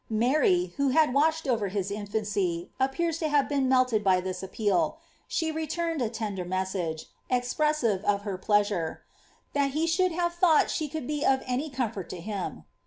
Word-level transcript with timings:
Mary, 0.09 0.73
who 0.77 0.89
had 0.89 1.13
watched 1.13 1.47
over 1.47 1.67
his 1.67 1.91
infancy, 1.91 2.71
appears 2.79 3.19
to 3.19 3.27
have 3.29 3.47
been 3.47 3.69
melted 3.69 4.03
by 4.03 4.19
this 4.19 4.41
appeal; 4.41 4.97
she 5.27 5.51
returned 5.51 6.01
a 6.01 6.09
tender 6.09 6.43
message, 6.43 7.05
ex 7.29 7.53
pressive 7.53 8.03
of 8.03 8.23
her 8.23 8.35
pleasure, 8.35 9.03
^' 9.51 9.53
that 9.53 9.73
he 9.73 9.85
should 9.85 10.11
have 10.11 10.33
thought 10.33 10.71
she 10.71 10.89
could 10.89 11.05
be 11.05 11.23
of 11.23 11.43
any 11.45 11.69
comfort 11.69 12.09
to 12.09 12.19
him.' 12.19 12.63